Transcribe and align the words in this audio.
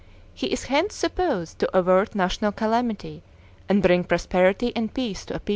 He 0.33 0.47
is 0.47 0.63
hence 0.63 0.95
supposed 0.95 1.59
to 1.59 1.77
avert 1.77 2.15
national 2.15 2.53
calamity, 2.53 3.21
and 3.69 3.83
bring 3.83 4.03
prosperity 4.03 4.75
and 4.75 4.91
peace 4.91 5.23
to 5.25 5.35
a 5.35 5.39
people. 5.39 5.49